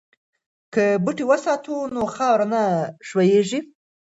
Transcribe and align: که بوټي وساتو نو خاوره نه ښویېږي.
که 0.73 0.85
بوټي 1.03 1.23
وساتو 1.31 1.75
نو 1.93 2.01
خاوره 2.13 2.45
نه 2.53 2.63
ښویېږي. 3.07 3.59